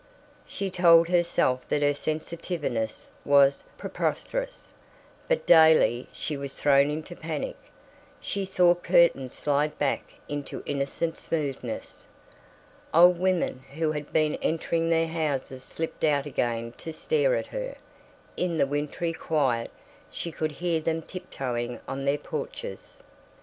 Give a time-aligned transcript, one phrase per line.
[0.47, 4.69] She told herself that her sensitiveness was preposterous,
[5.27, 7.55] but daily she was thrown into panic.
[8.19, 12.07] She saw curtains slide back into innocent smoothness.
[12.91, 17.75] Old women who had been entering their houses slipped out again to stare at her
[18.35, 19.69] in the wintry quiet
[20.09, 23.01] she could hear them tiptoeing on their porches.